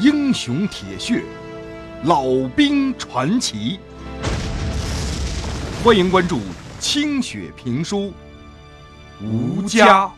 [0.00, 1.22] 英雄铁血，
[2.02, 3.78] 老兵传奇。
[5.84, 6.40] 欢迎关注
[6.80, 8.12] 清雪评书，
[9.22, 10.12] 吴家。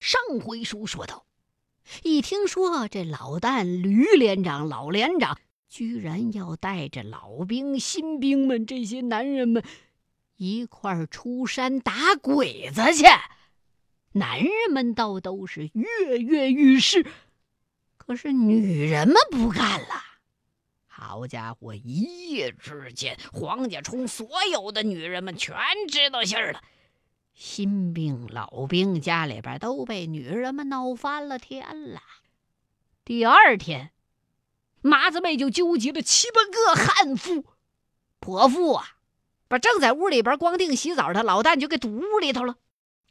[0.00, 1.24] 上回书说到，
[2.02, 5.38] 一听说这老旦吕连长、老连长
[5.68, 9.62] 居然要带着老兵、新兵们这些男人们
[10.36, 13.04] 一块儿出山打鬼子去。
[14.12, 17.06] 男人们倒都是跃跃欲试，
[17.96, 20.02] 可是女人们不干了。
[20.86, 25.56] 好家伙，一夜之间，黄家冲所有的女人们全
[25.88, 26.60] 知道信儿了。
[27.32, 32.00] 新兵、老兵家里边都被女人们闹翻了天了。
[33.04, 33.92] 第二天，
[34.82, 37.44] 麻子妹就纠集了七八个悍妇、
[38.18, 38.96] 泼妇啊，
[39.46, 42.56] 把正在屋里边光腚洗澡的老旦就给堵屋里头了。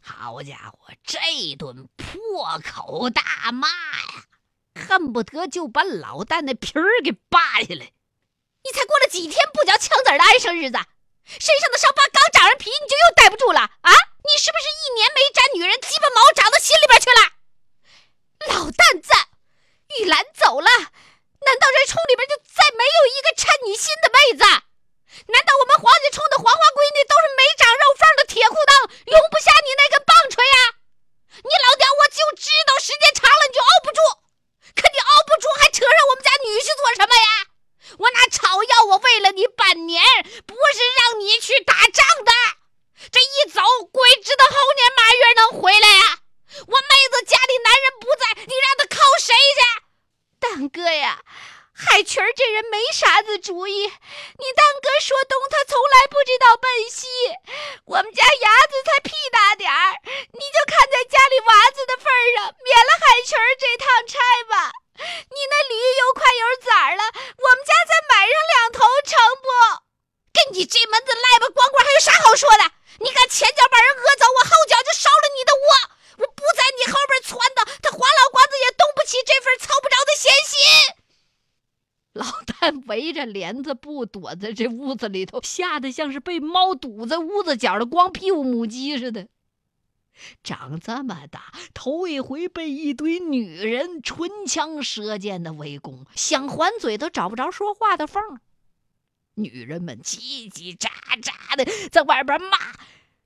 [0.01, 1.19] 好家伙，这
[1.57, 7.91] 顿破口大骂呀，恨不得就把老旦的皮儿给扒下来！
[8.63, 10.77] 你才过了几天不嚼枪子的安生日子，
[11.25, 13.91] 身上的伤疤刚长上皮，你就又待不住了啊？
[13.91, 17.21] 你是不是一年没沾女人鸡巴毛，长到心里边去了？
[18.55, 19.13] 老旦子，
[19.99, 24.68] 玉兰走了，难道这冲里边就再没有一个称你心的妹子？
[25.27, 28.71] 难道我们黄家冲的黄花闺女都是没长肉缝的铁裤裆，
[29.09, 30.57] 容不下你那根棒槌呀？
[31.39, 33.99] 你老娘我就知道时间长了你就熬不住，
[34.75, 37.29] 可你熬不住还扯上我们家女婿做什么呀？
[37.97, 40.03] 我拿草药我喂了你半年，
[40.45, 42.31] 不是让你去打仗的。
[43.11, 46.19] 这一走，鬼知道后年马月能回来呀？
[46.67, 49.61] 我妹子家里男人不在，你让她靠谁去？
[50.39, 51.23] 大哥呀！
[51.79, 57.07] 海群儿这人没啥子主意，你当哥说东，他从来不知道奔西。
[57.87, 62.03] 我们家伢子才屁大点儿，你就看在家里娃子的份
[62.35, 64.19] 上，免了海群儿这趟差
[64.51, 64.75] 吧。
[64.99, 69.47] 你那驴又快有崽儿了，我们家再买上两头成不？
[70.35, 72.63] 跟你这门子赖巴光棍还有啥好说的？
[72.99, 75.67] 你敢前脚把人讹走，我后脚就烧了你的窝。
[76.19, 80.59] 我不在你后边撺掇，他黄老瓜子也动不起这份操不着的闲心。
[82.13, 89.27] 老旦围着帘子布躲在这屋子里头，吓得像是被猫堵在屋子角的光屁股母鸡似的。
[90.43, 98.21] 长这么大，头一回被一堆女人唇枪舌剑的围攻，想还嘴都找不着说话的缝。
[99.35, 100.89] 女人们叽叽喳
[101.21, 102.57] 喳的在外边骂，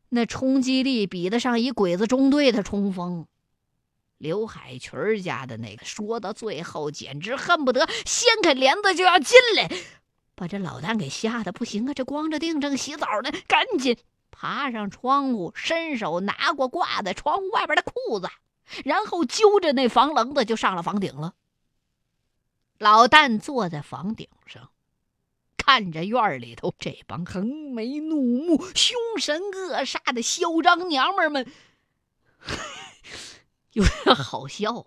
[0.10, 3.26] 那冲击力比得上一鬼子中队的冲锋。
[4.24, 9.70] 刘海群家的那个说到最后，简直恨不得掀开帘子就要进来，
[10.34, 11.94] 把这老旦给吓得不行啊！
[11.94, 13.98] 这光着腚正洗澡呢，赶紧
[14.32, 18.30] 爬上窗户，伸手拿过挂在窗户外边的裤子，
[18.86, 21.34] 然后揪着那房棱子就上了房顶了。
[22.78, 24.70] 老旦坐在房顶上，
[25.58, 31.46] 看着院里头这帮横眉怒目、凶神恶煞的嚣张娘们们。
[33.74, 34.86] 有点好笑，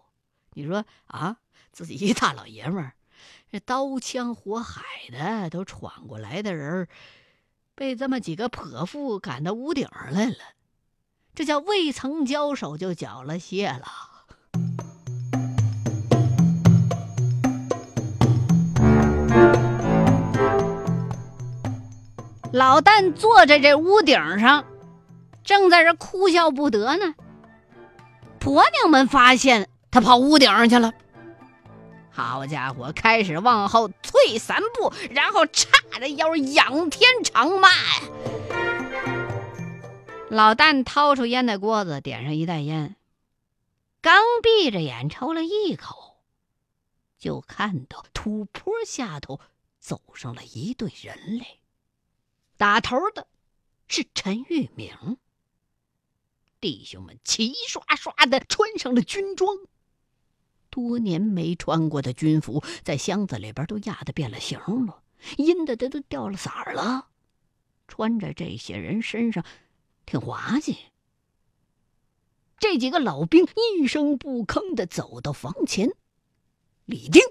[0.55, 1.39] 你说啊，
[1.73, 2.93] 自己一大老爷们儿，
[3.51, 6.87] 这刀枪火海的都闯过来的人，
[7.75, 10.37] 被这么几个泼妇赶到屋顶上来了，
[11.35, 13.87] 这叫未曾交手就缴了械了。
[22.53, 24.65] 老旦坐在这屋顶上，
[25.43, 27.17] 正在这哭笑不得呢。
[28.47, 30.95] 婆娘们发现他跑屋顶上去了，
[32.13, 35.69] 好家伙，开始往后退三步，然后叉
[35.99, 38.03] 着腰仰天长骂呀！
[40.31, 42.95] 老旦掏出烟袋锅子，点上一袋烟，
[44.01, 46.19] 刚闭着眼抽了一口，
[47.19, 49.41] 就看到土坡下头
[49.81, 51.47] 走上了一队人来，
[52.57, 53.27] 打头的
[53.89, 55.19] 是陈玉明。
[56.61, 59.57] 弟兄们齐刷刷的穿上了军装，
[60.71, 65.03] 多年没穿过的军服在箱子里边都压得变了形了，
[65.37, 67.09] 阴的都都掉了色儿了。
[67.87, 69.45] 穿着这些人身上，
[70.07, 70.77] 挺滑稽。
[72.59, 73.47] 这几个老兵
[73.79, 75.93] 一声不吭的走到房前，
[76.87, 77.23] 李丁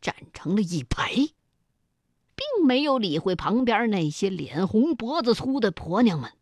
[0.00, 6.32] 站成了一排，并没有理会旁边那些脸红脖子粗的婆娘们。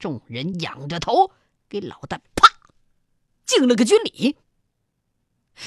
[0.00, 1.30] 众人仰着头
[1.68, 2.48] 给老旦啪
[3.46, 4.36] 敬了个军礼。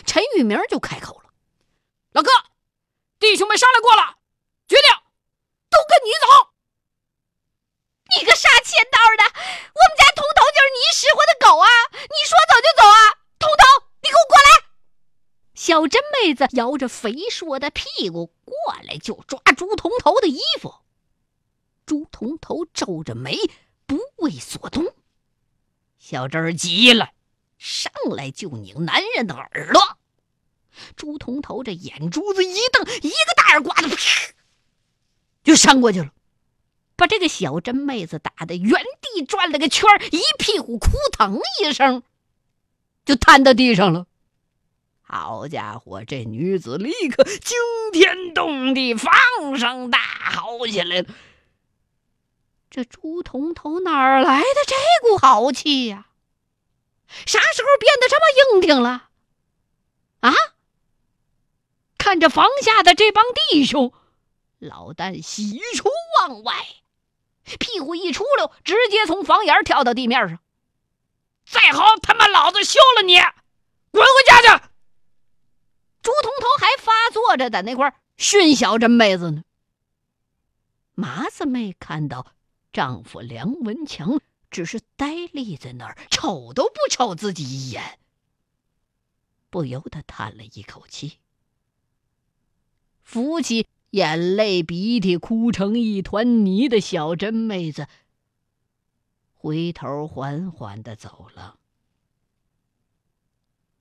[0.05, 1.29] 陈玉明就开口了，
[2.11, 2.31] 老哥，
[3.19, 4.17] 弟兄们商量过了，
[4.67, 4.89] 决定
[5.69, 6.49] 都跟你走。
[8.17, 12.97] 你个杀千刀的，我们家铜头就是你使唤的狗啊，你说走就走啊！
[13.37, 14.65] 铜头，你给我过来！
[15.53, 20.73] 小珍妹子摇着肥硕的屁股过来，就抓朱铜头的衣服。
[21.85, 23.37] 朱铜头皱着眉。
[24.23, 24.95] 为所动。
[25.99, 27.11] 小珍急了，
[27.57, 29.97] 上来就拧男人的耳朵。
[30.95, 34.33] 朱彤头这眼珠子一瞪，一个大耳刮子，啪，
[35.43, 36.11] 就扇过去了，
[36.95, 42.01] 把这个小珍妹子打的原地转了个圈一屁股哭腾一声，
[43.05, 44.07] 就瘫到地上了。
[45.01, 47.55] 好家伙，这女子立刻惊
[47.91, 49.13] 天动地，放
[49.59, 49.99] 声大
[50.31, 51.05] 吼起来。
[52.73, 54.75] 这朱同头哪儿来的这
[55.07, 56.07] 股豪气呀？
[57.07, 58.25] 啥时候变得这么
[58.55, 59.09] 硬挺了？
[60.21, 60.33] 啊！
[61.99, 63.93] 看着房下的这帮弟兄，
[64.57, 65.87] 老旦喜出
[66.17, 66.65] 望外，
[67.59, 70.39] 屁股一出溜，直接从房檐跳到地面上。
[71.45, 73.19] 再好他妈老子休了你，
[73.91, 74.63] 滚回家去！
[76.01, 79.43] 朱同头还发作着在那块训小珍妹子呢。
[80.95, 82.25] 麻子妹看到
[82.73, 87.99] 丈夫梁文强只是呆立在那儿，瞅都不瞅自己一眼，
[89.51, 91.19] 不由得叹了一口气，
[93.03, 97.87] 扶起眼泪鼻涕哭成一团泥的小珍妹子，
[99.35, 101.59] 回头缓缓的走了。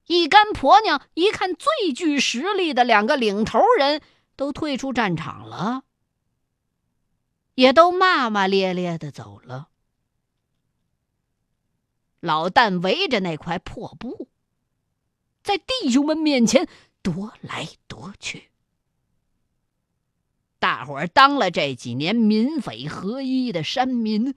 [0.07, 4.03] 一干婆娘一看最具实力的两个领头人
[4.37, 5.85] 都退出战场了，
[7.55, 9.69] 也都骂骂咧咧的走了。
[12.21, 14.29] 老旦围着那块破布，
[15.43, 16.69] 在弟兄们面前
[17.03, 18.51] 踱来踱去。
[20.59, 24.37] 大伙儿当了这几年民匪合一的山民，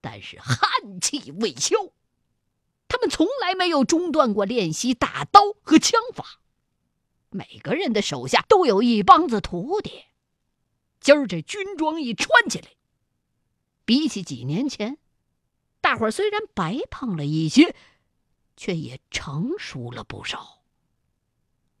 [0.00, 1.74] 但是悍气未消。
[2.86, 6.40] 他们从来没有中断过练习大刀和枪法，
[7.30, 10.04] 每个人的手下都有一帮子徒弟。
[11.02, 12.68] 今儿这军装一穿起来，
[13.84, 14.98] 比起几年前，
[15.80, 17.74] 大伙儿虽然白胖了一些，
[18.56, 20.62] 却也成熟了不少。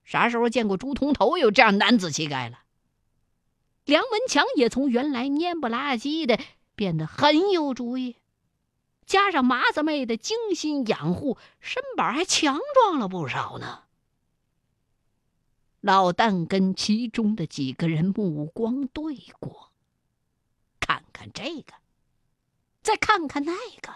[0.02, 2.58] 啥时候见过朱铜头有这样男子气概了？
[3.84, 6.38] 梁文强也从原来蔫不拉几的
[6.74, 8.16] 变得很有主意。
[9.06, 13.84] 加上麻子妹的精心养护，身板还强壮了不少呢。
[15.82, 19.72] 老旦跟其中的几个人目光对过，
[20.78, 21.74] 看看这个，
[22.82, 23.92] 再看看那个，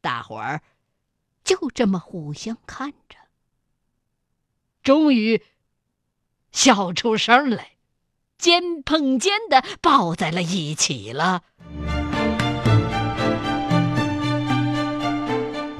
[0.00, 0.62] 大伙儿
[1.42, 3.18] 就这么互相看着，
[4.84, 5.42] 终于
[6.52, 7.72] 笑出声来，
[8.38, 11.42] 肩碰肩的抱在了一起了。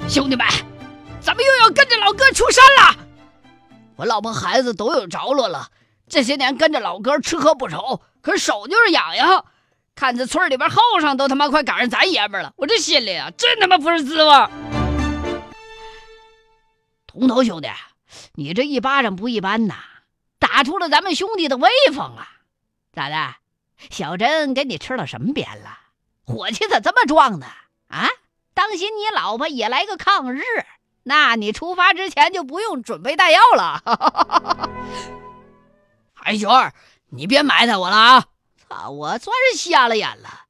[0.09, 0.45] 兄弟们，
[1.21, 3.06] 咱们又要跟着老哥出山了。
[3.97, 5.71] 我老婆孩子都有着落了，
[6.09, 9.45] 这些年跟着老哥吃喝不愁，可手就是痒痒。
[9.95, 14.31] 看这村里边后生都他妈快赶上咱爷们了，我这心里啊真他妈不是滋味。
[17.07, 17.69] 铜头兄弟，
[18.35, 19.77] 你这一巴掌不一般呐，
[20.39, 22.29] 打出了咱们兄弟的威风啊！
[22.93, 23.37] 咋的？
[23.91, 25.79] 小珍给你吃了什么鞭了？
[26.27, 27.47] 火气咋这么壮呢？
[27.89, 28.09] 啊？
[28.53, 30.43] 当心你老婆也来个抗日，
[31.09, 33.81] 那你出发之前就不用准备弹药了。
[36.13, 36.75] 海雪儿，
[37.11, 38.25] 你别埋汰我了啊！
[38.69, 40.47] 操，我算是瞎了眼了，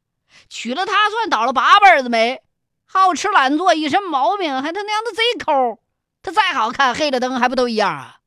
[0.49, 2.41] 娶了她算倒了八辈子霉，
[2.87, 5.79] 好吃懒做，一身毛病，还他娘的贼抠。
[6.23, 8.21] 她再好看，黑了灯还不都一样啊？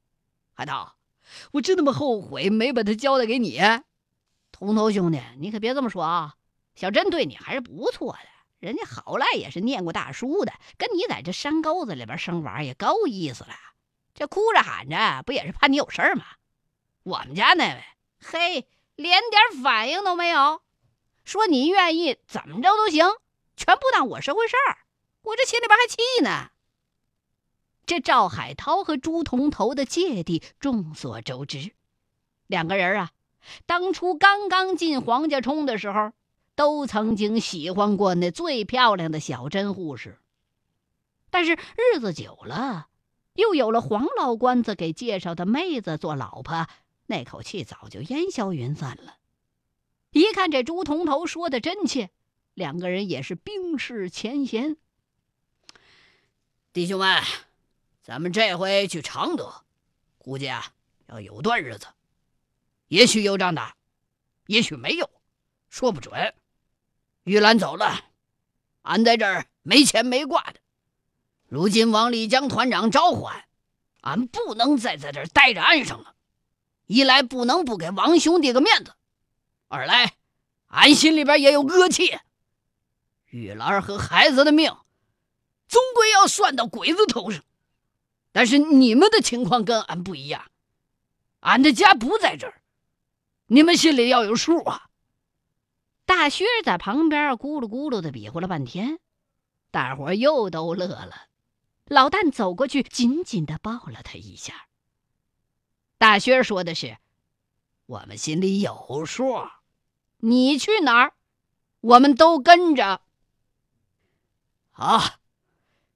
[0.54, 0.94] 海涛，
[1.54, 3.60] 我真他妈后悔没把她交代给你。
[4.52, 6.36] 铜头兄弟，你可别这么说啊，
[6.76, 8.20] 小珍对你还是不错的。
[8.60, 13.52] 人家好赖也是念过大书的，跟你在这山沟子里边生娃也够意思了。
[14.14, 16.26] 这哭着喊着，不也是怕你有事儿吗？
[17.04, 17.84] 我们家那位，
[18.20, 20.62] 嘿，连点反应都没有，
[21.24, 23.06] 说你愿意怎么着都行，
[23.56, 24.80] 全不当我是回事儿。
[25.22, 26.52] 我这心里边还气呢。
[27.86, 31.72] 这赵海涛和朱彤头的芥蒂众所周知，
[32.46, 33.12] 两个人啊，
[33.66, 36.12] 当初刚刚进黄家冲的时候。
[36.60, 40.20] 都曾经喜欢过那最漂亮的小珍护士，
[41.30, 42.90] 但是日子久了，
[43.36, 46.68] 又有了黄老官子给介绍的妹子做老婆，
[47.06, 49.20] 那口气早就烟消云散了。
[50.12, 52.10] 一看这朱铜头说的真切，
[52.56, 54.76] 两个人也是冰释前嫌。
[56.74, 57.24] 弟兄们，
[58.02, 59.64] 咱们这回去常德，
[60.18, 60.74] 估计啊
[61.08, 61.88] 要有段日子，
[62.90, 63.78] 也许有仗打，
[64.48, 65.10] 也许没有，
[65.70, 66.36] 说不准。
[67.30, 68.06] 玉兰走了，
[68.82, 70.56] 俺在这儿没牵没挂的。
[71.48, 73.46] 如今王立江团长召唤，
[74.02, 76.16] 俺俺不能再在这儿待着安生了。
[76.88, 78.96] 一来不能不给王兄弟个面子，
[79.68, 80.16] 二来
[80.70, 82.18] 俺心里边也有恶气。
[83.28, 84.76] 玉兰和孩子的命，
[85.68, 87.44] 终归要算到鬼子头上。
[88.32, 90.50] 但是你们的情况跟俺不一样，
[91.42, 92.64] 俺的家不在这儿，
[93.46, 94.89] 你们心里要有数啊。
[96.30, 99.00] 大薛在旁边咕噜咕噜的比划了半天，
[99.72, 101.28] 大伙又都乐了。
[101.86, 104.68] 老旦走过去，紧紧的抱了他一下。
[105.98, 107.00] 大薛说的是
[107.88, 109.50] ：“我们心里有数，
[110.18, 111.14] 你去哪儿，
[111.82, 113.02] 我们都跟着。”
[114.70, 115.16] 好，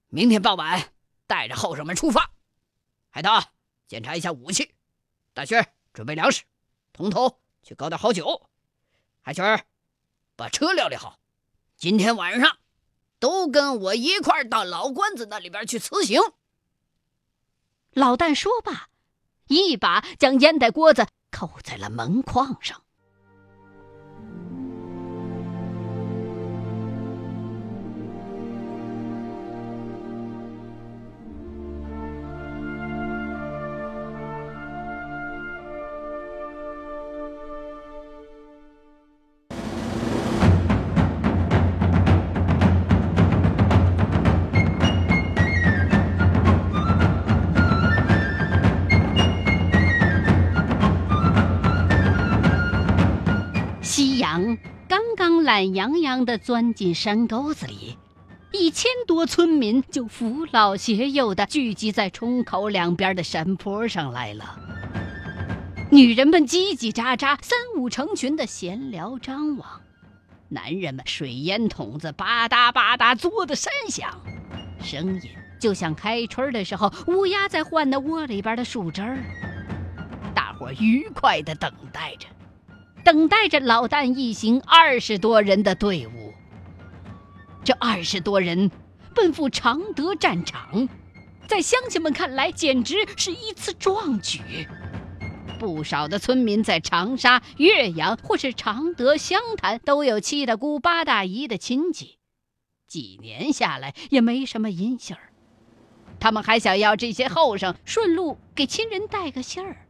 [0.08, 0.94] 明天傍晚。
[1.28, 2.32] 带着后生们出发，
[3.12, 3.40] 海涛
[3.88, 4.74] 检查一下武器，
[5.36, 6.44] 大薛准备粮食，
[6.92, 8.50] 童头去搞点好酒，
[9.22, 9.64] 海泉
[10.36, 11.20] 把车料理好。
[11.78, 12.58] 今天晚上
[13.20, 16.22] 都跟我一块儿到老关子那里边去辞行。
[17.92, 18.90] 老旦说罢，
[19.48, 22.83] 一把将烟袋锅子扣在了门框上。
[55.54, 57.96] 懒洋洋地钻进山沟子里，
[58.52, 64.60] 一千多村民就扶老携幼地聚集在冲口两边的山坡上来了。
[65.92, 69.80] 女人们叽叽喳喳、三五成群地闲聊张望，
[70.50, 74.10] 男人们水烟筒子吧嗒吧嗒作的山响，
[74.82, 75.22] 声音
[75.60, 79.04] 就像开春的时候乌鸦在换那窝里边的树枝。
[80.34, 82.26] 大伙愉快地等待着。
[83.04, 86.34] 等待着老旦一行二十多人的队伍。
[87.64, 88.72] 这二十多人
[89.14, 90.88] 奔赴常德战场，
[91.48, 94.68] 在乡亲们看来简直是一次壮举。
[95.60, 102.18] 不少的村民在长沙、岳阳或是常德、湘潭都有七大姑八大姨的亲戚，
[102.86, 105.32] 几年下来也没什么音信儿。
[106.20, 109.83] 他们还想要这些后生顺路给亲人带个信儿。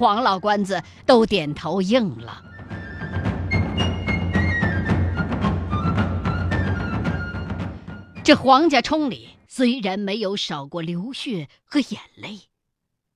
[0.00, 2.42] 黄老官子都点头应了。
[8.24, 12.44] 这黄家冲里虽然没有少过流血和眼泪，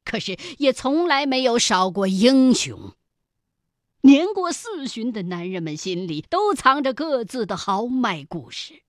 [0.05, 2.93] 可是也从来没有少过英雄。
[4.03, 8.83] 年过四旬的男人们心里都藏着各自的豪迈故事。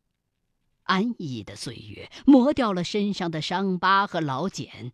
[0.84, 4.92] 安逸的岁月磨掉了身上的伤疤和老茧。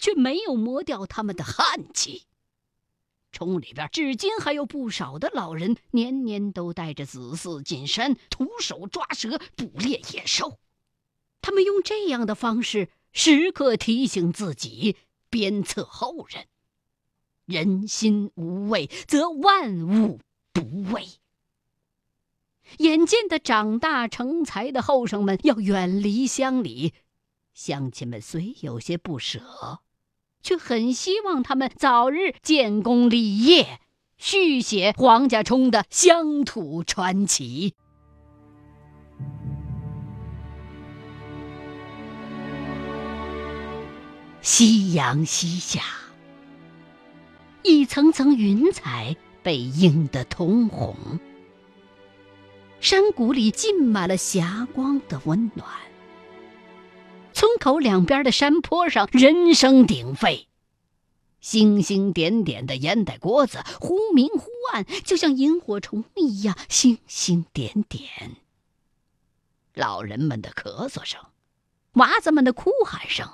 [0.00, 2.24] 却没有磨掉他们的汗气。
[3.30, 10.58] 冲里边至今还有不少的老人，年年都带着子嗣进山，徒手抓蛇，捕猎野兽。
[11.40, 14.96] 他们用这样的方式，时刻提醒自己，
[15.28, 16.46] 鞭策后人：
[17.44, 20.20] 人心无畏，则万物
[20.52, 21.06] 不畏。
[22.78, 26.94] 眼见的长大成才的后生们要远离乡里，
[27.54, 29.80] 乡亲们虽有些不舍。
[30.42, 33.80] 却很希望他们早日建功立业，
[34.16, 37.74] 续写黄家冲的乡土传奇。
[44.40, 45.82] 夕阳西下，
[47.62, 50.96] 一层层云彩被映得通红，
[52.80, 55.68] 山谷里浸满了霞光的温暖。
[57.40, 60.46] 村口两边的山坡上，人声鼎沸，
[61.40, 68.36] 星星点点的烟袋锅子忽明忽暗，就像萤火虫一样星星点点。
[69.72, 71.18] 老人们的咳嗽声，
[71.92, 73.26] 娃子们的哭喊声，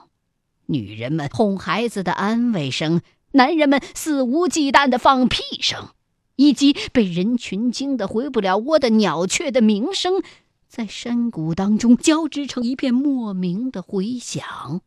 [0.67, 5.89] 女人们哄孩子的安慰声，男人们肆无忌惮的放屁声，
[6.37, 10.23] 以及被人群惊得回不了窝的鸟雀的鸣声。
[10.77, 14.83] 在山谷当中交织成一片莫名的回响。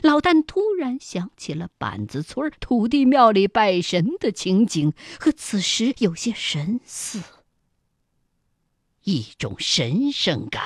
[0.00, 7.22] 老旦突然想起了板子村土地庙里拜神的情景，和此时有些神似。
[9.04, 10.62] 一种神圣感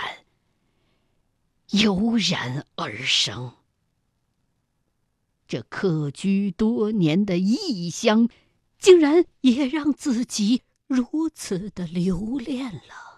[1.71, 3.55] 油然而生。
[5.49, 8.29] 这客居多年的异乡，
[8.79, 13.12] 竟然也让自己如此的留恋了。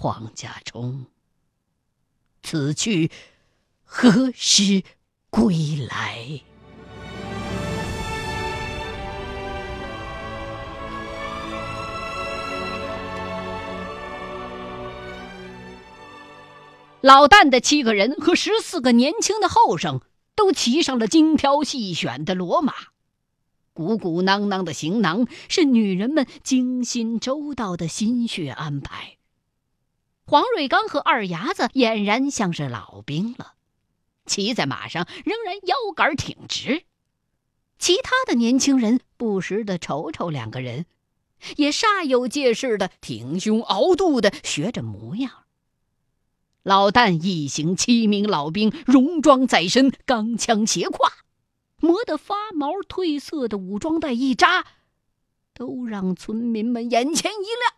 [0.00, 1.06] 黄家冲，
[2.40, 3.10] 此去
[3.82, 4.84] 何时
[5.28, 5.56] 归
[5.90, 6.42] 来？
[17.00, 20.00] 老旦的七个人和十四个年轻的后生
[20.36, 22.72] 都骑上了精挑细选的骡马，
[23.72, 29.17] 鼓鼓囊囊的行囊是女人们精心周到的心血安排。
[30.30, 33.54] 黄瑞刚和二伢子俨然像是老兵了，
[34.26, 36.84] 骑在马上仍然腰杆挺直。
[37.78, 40.84] 其他的年轻人不时的瞅瞅两个人，
[41.56, 45.44] 也煞有介事的挺胸熬肚的学着模样。
[46.62, 51.10] 老旦一行七名老兵，戎装在身，钢枪斜挎，
[51.80, 54.66] 磨得发毛褪色的武装带一扎，
[55.54, 57.77] 都让村民们眼前一亮。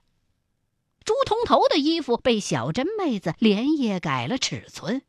[1.11, 5.03] 朱铜头的衣服被小珍妹子连夜改了尺寸，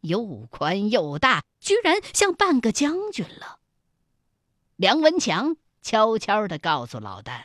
[0.00, 3.58] 又宽又大，居然像半个将军了。
[4.76, 7.44] 梁文强悄悄地告诉老旦，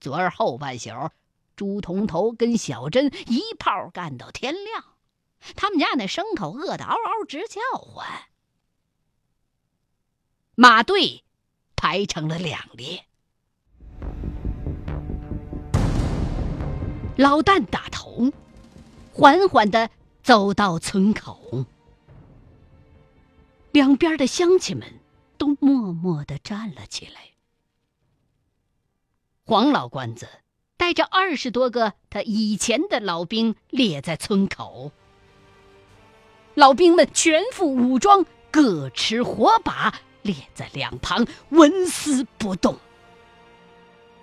[0.00, 1.10] 昨儿后半宿，
[1.56, 4.82] 朱铜头跟小珍一炮干到天亮。
[5.54, 8.08] 他们家那牲口饿得嗷嗷直叫唤，
[10.54, 11.22] 马队
[11.76, 13.04] 排成了两列。
[17.20, 18.32] 老旦打头，
[19.12, 19.90] 缓缓的
[20.22, 21.66] 走到村口，
[23.72, 25.00] 两边的乡亲们
[25.36, 27.32] 都默默的站了起来。
[29.44, 30.26] 黄老官子
[30.78, 34.90] 带着二十多个他以前的老兵列在村口。
[36.54, 42.78] 老兵们全副武装，各持火把，列在两旁，纹丝不动。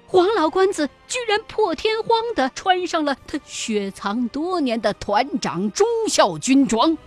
[0.09, 6.97] 黄老官子居然破天荒地穿上了他雪藏多年的团长忠孝军装，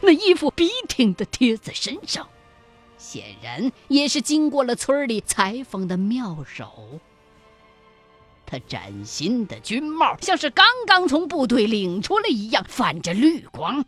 [0.00, 2.28] 那衣服笔挺地贴在身上，
[2.96, 7.00] 显然也是经过了村里裁缝的妙手。
[8.46, 13.84] 他崭新的军帽像是刚刚从部队领出来一样，泛着绿光。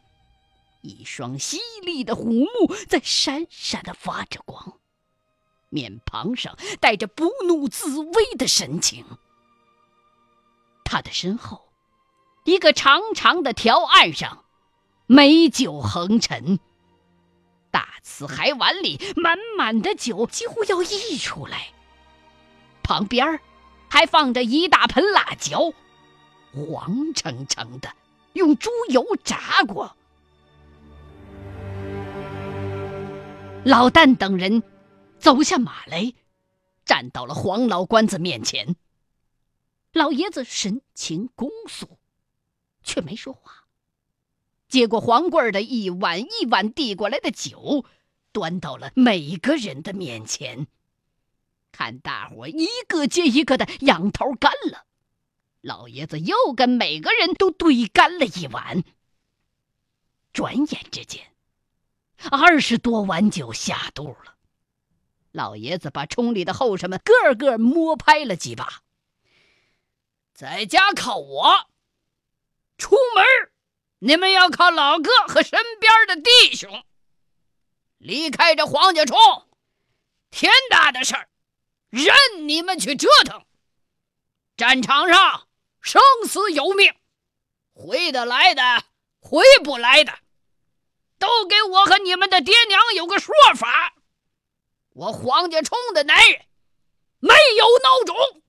[0.81, 4.78] 一双犀利的虎目在闪闪的发着光，
[5.69, 9.05] 面庞上带着不怒自威的神情。
[10.85, 11.69] 他的身后，
[12.45, 14.45] 一个长长的条案上，
[15.07, 16.59] 美酒横陈，
[17.71, 21.69] 大瓷海碗里满满的酒几乎要溢出来。
[22.83, 23.39] 旁边
[23.91, 25.73] 还放着一大盆辣椒，
[26.55, 27.93] 黄澄澄的，
[28.33, 29.95] 用猪油炸过。
[33.65, 34.63] 老旦等人
[35.19, 36.15] 走下马来，
[36.85, 38.77] 站到了黄老官子面前。
[39.93, 41.99] 老爷子神情恭肃，
[42.83, 43.67] 却没说话。
[44.69, 47.85] 接过黄贵儿的一碗一碗递过来的酒，
[48.33, 50.67] 端到了每个人的面前。
[51.73, 54.85] 看大伙一个接一个的仰头干了，
[55.61, 58.85] 老爷子又跟每个人都对干了一碗。
[60.33, 61.33] 转眼之间。
[62.31, 64.37] 二十多碗酒下肚了，
[65.39, 68.83] 老爷子把冲里的后生们个个摸拍了几把。
[70.35, 71.71] 在家靠我，
[72.77, 73.25] 出门
[74.01, 76.85] 你们要靠老哥和身边的弟兄。
[77.99, 79.17] 离开这黄家冲，
[80.31, 81.29] 天大的事儿，
[81.91, 82.17] 任
[82.49, 83.45] 你们去折腾。
[84.57, 85.47] 战场上
[85.81, 86.93] 生死有命，
[87.75, 88.85] 回得来的，
[89.21, 90.19] 回不来的。
[91.19, 93.95] 都给我和你们的爹娘有个说法！
[94.99, 96.41] 我黄家冲的男人
[97.21, 98.43] 没有孬种，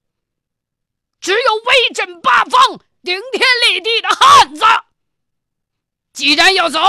[1.21, 4.65] 只有威震八方、顶天立地的汉子。
[6.11, 6.79] 既然要走，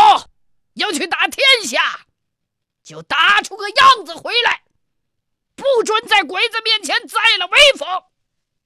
[0.73, 2.07] 要去打天下，
[2.83, 4.62] 就打出个样子回来，
[5.55, 7.87] 不准在鬼子面前栽了威风，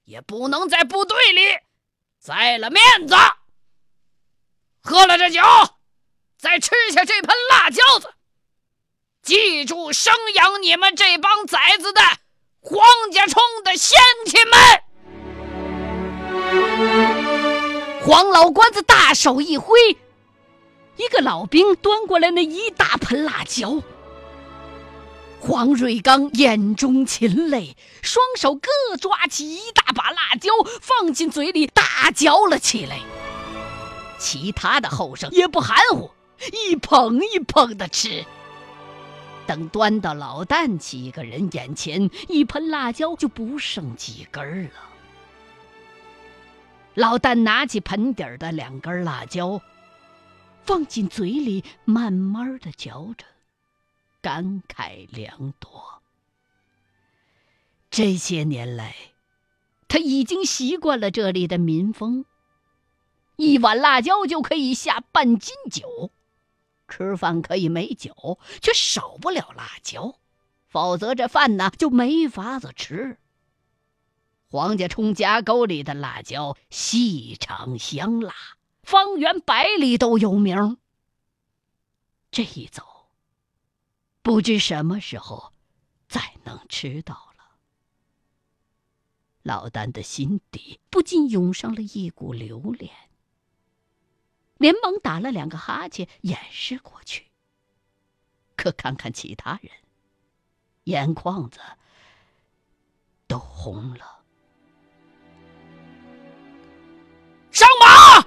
[0.05, 1.59] 也不能在部队里
[2.19, 3.13] 栽了面子。
[4.81, 5.41] 喝了这酒。
[6.37, 8.13] 再吃下这盆辣椒子，
[9.25, 12.01] 记住生养你们这帮崽子的
[12.61, 12.79] 黄
[13.11, 14.55] 家冲的乡亲们！
[18.05, 19.97] 黄老官子大手一挥，
[20.97, 23.81] 一个老兵端过来那一大盆辣椒。
[25.39, 32.99] 黄瑞刚眼中噙泪，双手各抓起一大把辣椒，放进嘴里大嚼了起来。
[34.19, 36.11] 其他的后生也不含糊。
[36.69, 38.23] 一捧一捧的吃，
[39.47, 44.71] 等端到老旦几个人眼前，一盆辣椒就不剩几根了。
[46.95, 49.61] 老旦拿起盆底的两根辣椒，
[50.63, 53.25] 放进嘴里，慢慢的嚼着，
[54.21, 56.01] 感慨良多。
[57.89, 58.95] 这些年来，
[59.87, 62.25] 他已经习惯了这里的民风。
[63.35, 66.11] 一碗辣椒就可以下半斤酒，
[66.87, 70.19] 吃饭可以没酒，却少不了辣椒，
[70.67, 73.17] 否则这饭呢就没法子吃。
[74.47, 78.33] 黄家冲夹沟里的辣椒细长香辣，
[78.83, 80.77] 方圆百里都有名。
[82.31, 83.09] 这一走，
[84.21, 85.53] 不知什么时候
[86.07, 87.55] 再能吃到了。
[89.41, 92.91] 老丹的心底不禁涌上了一股留恋，
[94.57, 97.25] 连忙打了两个哈欠掩饰过去。
[98.55, 99.71] 可看看其他人，
[100.85, 101.59] 眼眶子
[103.27, 104.23] 都红了。
[107.51, 108.21] 上马！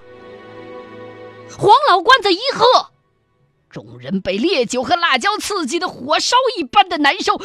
[1.58, 2.92] 黄老官子一喝，
[3.68, 7.36] 众人被烈酒和辣椒刺激的火烧一般的难受，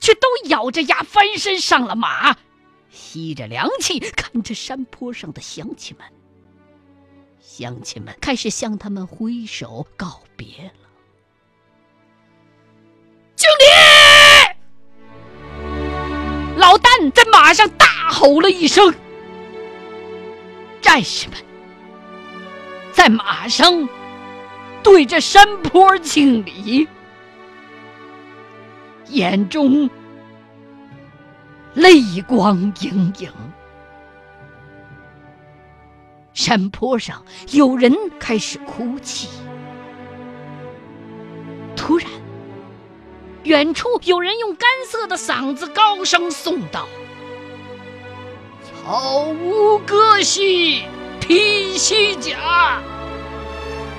[0.00, 2.36] 却都咬着牙翻身上了马，
[2.90, 6.12] 吸着凉气，看着山坡上的乡亲们。
[7.58, 10.72] 乡亲们开始向他们挥手告别了。
[13.34, 13.64] 敬礼！
[16.58, 18.94] 老旦在马上大吼了一声。
[20.82, 21.38] 战士们
[22.92, 23.88] 在马上
[24.82, 26.86] 对着山坡敬礼，
[29.08, 29.88] 眼中
[31.72, 33.32] 泪光盈盈。
[36.46, 39.26] 山坡上有人开始哭泣。
[41.74, 42.08] 突然，
[43.42, 46.86] 远处有人用干涩的嗓子高声诵道。
[48.62, 50.84] 草屋歌兮
[51.20, 52.80] 披犀甲，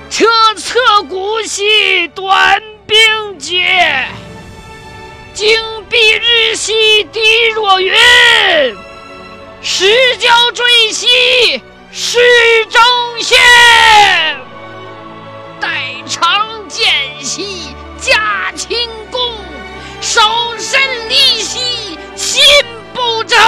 [0.08, 0.24] 车
[0.56, 4.06] 侧鼓兮短兵节。
[5.34, 7.20] 惊避日兮敌
[7.54, 7.94] 若云，
[9.60, 9.84] 石
[10.16, 12.18] 交坠兮势
[12.66, 12.82] 争
[13.22, 13.38] 先。
[15.60, 19.34] 带长剑兮驾轻功，
[20.00, 20.20] 守
[20.58, 22.42] 身立兮心
[22.94, 23.38] 不争。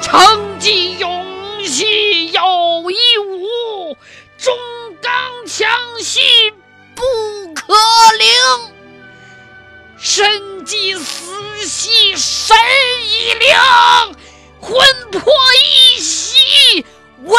[0.00, 3.96] 成绩勇兮有一无，
[4.38, 4.56] 忠
[5.02, 5.12] 刚
[5.46, 5.68] 强
[6.00, 6.20] 兮
[6.94, 7.02] 不
[7.52, 7.74] 可
[8.18, 8.28] 凌。
[9.98, 12.56] 身既死兮神
[13.02, 13.56] 已灵，
[14.60, 14.78] 魂
[15.10, 15.20] 魄
[15.54, 15.98] 一
[16.46, 16.84] 兮
[17.24, 17.36] 为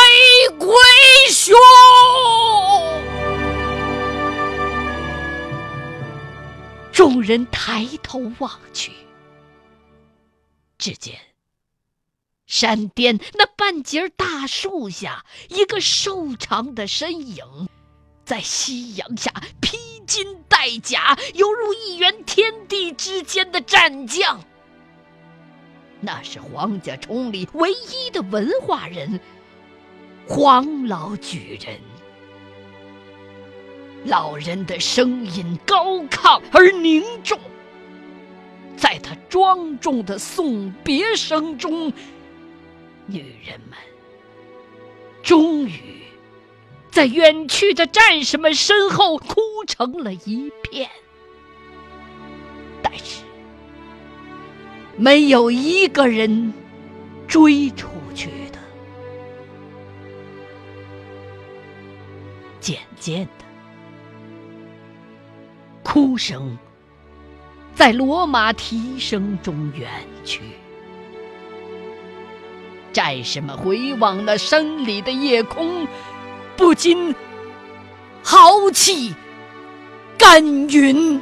[0.59, 0.67] 鬼
[1.29, 1.55] 雄。
[6.91, 8.91] 众人抬头望去，
[10.77, 11.17] 只见。
[12.47, 17.69] 山巅那半截大树下，一个瘦长的身影，
[18.25, 24.41] 在夕阳下披金戴甲，犹如一员天地之间的战将。
[25.99, 29.19] 那是黄家冲里唯一的文化人——
[30.27, 31.79] 黄老举人。
[34.05, 37.39] 老人的声音高亢而凝重，
[38.77, 41.91] 在他庄重的送别声中。
[43.07, 43.77] 女人们
[45.23, 46.03] 终于
[46.91, 50.89] 在远去的战士们身后哭成了一片，
[52.81, 53.23] 但是
[54.97, 56.53] 没有一个人
[57.27, 58.57] 追出去的。
[62.59, 63.45] 渐渐的，
[65.83, 66.57] 哭声
[67.75, 69.87] 在罗马蹄声中远
[70.25, 70.41] 去。
[72.91, 75.87] 战士们回望那山里的夜空，
[76.57, 77.13] 不禁
[78.23, 79.13] 豪气
[80.17, 81.21] 干云。